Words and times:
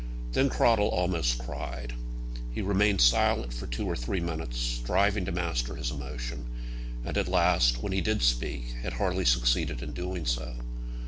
Then 0.31 0.49
Cradell 0.49 0.91
almost 0.91 1.37
cried. 1.37 1.93
He 2.51 2.63
remained 2.63 3.01
silent 3.01 3.53
for 3.53 3.67
two 3.67 3.85
or 3.87 3.95
three 3.95 4.19
minutes, 4.19 4.57
striving 4.57 5.25
to 5.25 5.31
master 5.31 5.75
his 5.75 5.91
emotion; 5.91 6.47
and 7.05 7.19
at 7.19 7.27
last, 7.27 7.83
when 7.83 7.93
he 7.93 8.01
did 8.01 8.23
speak, 8.23 8.71
had 8.81 8.93
hardly 8.93 9.25
succeeded 9.25 9.83
in 9.83 9.93
doing 9.93 10.25
so. 10.25 10.55